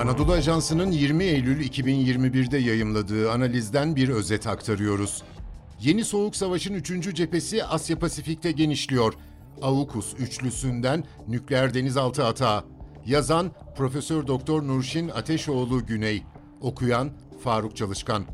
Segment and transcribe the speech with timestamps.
[0.00, 5.22] Anadolu Ajansı'nın 20 Eylül 2021'de yayımladığı analizden bir özet aktarıyoruz.
[5.80, 7.14] Yeni Soğuk Savaş'ın 3.
[7.14, 9.14] cephesi Asya Pasifik'te genişliyor.
[9.62, 12.64] AUKUS üçlüsünden nükleer denizaltı atağı.
[13.06, 16.22] Yazan Profesör Doktor Nurşin Ateşoğlu Güney.
[16.60, 17.10] Okuyan
[17.44, 18.24] Faruk Çalışkan.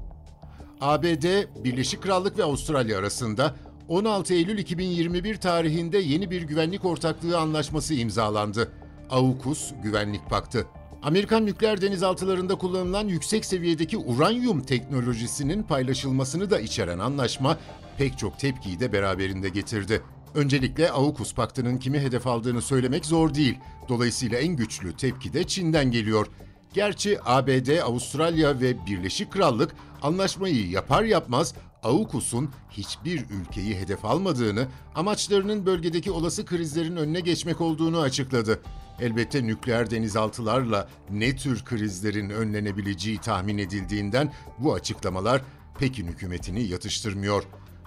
[0.81, 1.25] ABD,
[1.65, 3.55] Birleşik Krallık ve Avustralya arasında
[3.89, 8.73] 16 Eylül 2021 tarihinde yeni bir güvenlik ortaklığı anlaşması imzalandı.
[9.11, 10.67] AUKUS Güvenlik Paktı.
[11.07, 17.59] Amerikan nükleer denizaltılarında kullanılan yüksek seviyedeki uranyum teknolojisinin paylaşılmasını da içeren anlaşma
[17.99, 20.03] pek çok tepkiyi de beraberinde getirdi.
[20.35, 23.59] Öncelikle AUKUS paktının kimi hedef aldığını söylemek zor değil.
[23.89, 26.27] Dolayısıyla en güçlü tepki de Çin'den geliyor.
[26.75, 31.55] Gerçi ABD, Avustralya ve Birleşik Krallık anlaşmayı yapar yapmaz
[31.87, 38.61] AUKUS'un hiçbir ülkeyi hedef almadığını, amaçlarının bölgedeki olası krizlerin önüne geçmek olduğunu açıkladı.
[39.01, 45.43] Elbette nükleer denizaltılarla ne tür krizlerin önlenebileceği tahmin edildiğinden bu açıklamalar
[45.79, 47.43] Pekin hükümetini yatıştırmıyor.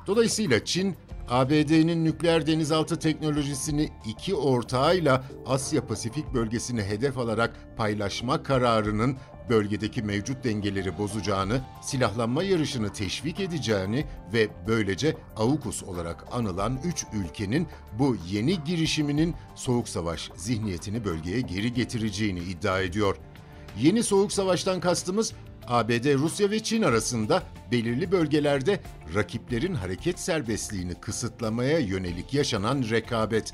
[0.08, 0.96] Dolayısıyla Çin,
[1.30, 9.18] ABD'nin nükleer denizaltı teknolojisini iki ortağıyla Asya Pasifik bölgesini hedef alarak paylaşma kararının
[9.50, 17.68] bölgedeki mevcut dengeleri bozacağını, silahlanma yarışını teşvik edeceğini ve böylece AUKUS olarak anılan üç ülkenin
[18.00, 23.16] bu yeni girişiminin soğuk savaş zihniyetini bölgeye geri getireceğini iddia ediyor.
[23.80, 25.34] Yeni soğuk savaştan kastımız
[25.68, 28.80] ABD, Rusya ve Çin arasında belirli bölgelerde
[29.16, 33.54] rakiplerin hareket serbestliğini kısıtlamaya yönelik yaşanan rekabet.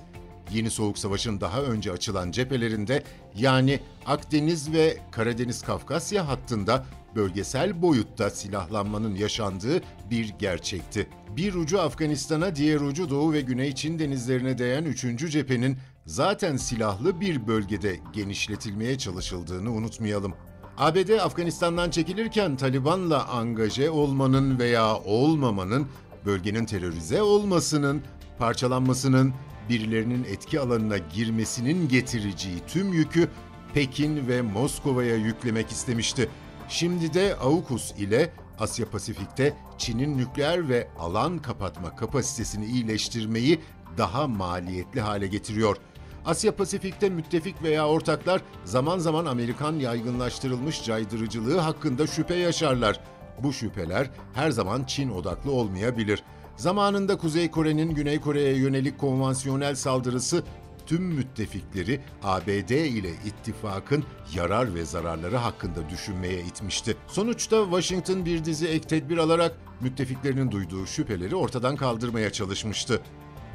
[0.52, 3.04] Yeni Soğuk Savaş'ın daha önce açılan cephelerinde
[3.36, 11.10] yani Akdeniz ve Karadeniz Kafkasya hattında bölgesel boyutta silahlanmanın yaşandığı bir gerçekti.
[11.30, 15.32] Bir ucu Afganistan'a, diğer ucu Doğu ve Güney Çin denizlerine değen 3.
[15.32, 20.34] cephenin zaten silahlı bir bölgede genişletilmeye çalışıldığını unutmayalım.
[20.78, 25.88] ABD Afganistan'dan çekilirken Taliban'la angaje olmanın veya olmamanın
[26.26, 28.02] bölgenin terörize olmasının,
[28.38, 29.34] parçalanmasının,
[29.70, 33.30] birilerinin etki alanına girmesinin getireceği tüm yükü
[33.74, 36.30] Pekin ve Moskova'ya yüklemek istemişti.
[36.70, 43.60] Şimdi de AUKUS ile Asya Pasifik'te Çin'in nükleer ve alan kapatma kapasitesini iyileştirmeyi
[43.98, 45.78] daha maliyetli hale getiriyor.
[46.26, 53.00] Asya Pasifik'te müttefik veya ortaklar zaman zaman Amerikan yaygınlaştırılmış caydırıcılığı hakkında şüphe yaşarlar.
[53.44, 56.24] Bu şüpheler her zaman Çin odaklı olmayabilir.
[56.58, 60.44] Zamanında Kuzey Kore'nin Güney Kore'ye yönelik konvansiyonel saldırısı
[60.86, 66.98] tüm müttefikleri ABD ile ittifakın yarar ve zararları hakkında düşünmeye itmişti.
[67.08, 73.02] Sonuçta Washington bir dizi ek tedbir alarak müttefiklerinin duyduğu şüpheleri ortadan kaldırmaya çalışmıştı.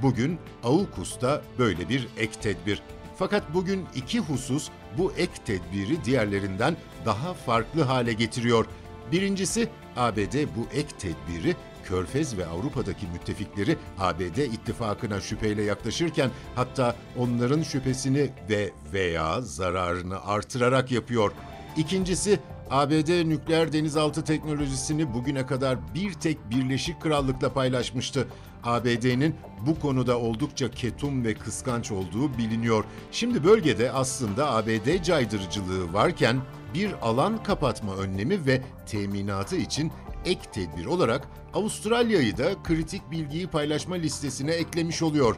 [0.02, 2.82] Bugün AUKUS'ta böyle bir ek tedbir.
[3.16, 4.68] Fakat bugün iki husus
[4.98, 8.66] bu ek tedbiri diğerlerinden daha farklı hale getiriyor.
[9.12, 11.56] Birincisi ABD bu ek tedbiri
[11.90, 20.92] Körfez ve Avrupa'daki müttefikleri ABD ittifakına şüpheyle yaklaşırken hatta onların şüphesini ve veya zararını artırarak
[20.92, 21.32] yapıyor.
[21.76, 22.40] İkincisi
[22.70, 28.28] ABD nükleer denizaltı teknolojisini bugüne kadar bir tek Birleşik Krallık'la paylaşmıştı.
[28.64, 29.34] ABD'nin
[29.66, 32.84] bu konuda oldukça ketum ve kıskanç olduğu biliniyor.
[33.12, 36.40] Şimdi bölgede aslında ABD caydırıcılığı varken
[36.74, 39.92] bir alan kapatma önlemi ve teminatı için
[40.24, 45.36] ek tedbir olarak Avustralya'yı da kritik bilgiyi paylaşma listesine eklemiş oluyor.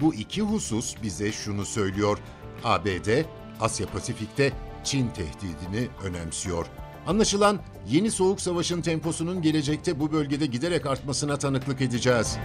[0.00, 2.18] Bu iki husus bize şunu söylüyor.
[2.64, 3.24] ABD,
[3.60, 4.52] Asya Pasifik'te
[4.84, 6.66] Çin tehdidini önemsiyor.
[7.06, 12.38] Anlaşılan yeni soğuk savaşın temposunun gelecekte bu bölgede giderek artmasına tanıklık edeceğiz.